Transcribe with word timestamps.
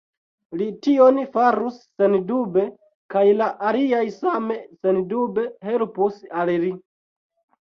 Li 0.59 0.67
tion 0.85 1.17
farus 1.35 1.75
sendube, 1.99 2.63
kaj 3.15 3.23
la 3.43 3.51
aliaj 3.73 4.01
same 4.17 4.59
sendube 4.87 5.45
helpus 5.69 6.19
al 6.41 6.53
li. 6.67 6.73